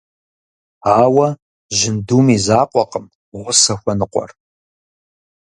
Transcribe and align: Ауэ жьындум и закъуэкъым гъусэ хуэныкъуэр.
Ауэ 1.01 1.27
жьындум 1.77 2.27
и 2.35 2.37
закъуэкъым 2.45 3.05
гъусэ 3.43 3.73
хуэныкъуэр. 3.79 4.31